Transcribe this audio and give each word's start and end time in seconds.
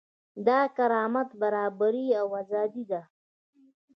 دا 0.47 0.59
کرامت، 0.77 1.29
برابري 1.41 2.05
او 2.21 2.27
ازادي 2.41 2.83
ده. 2.91 3.01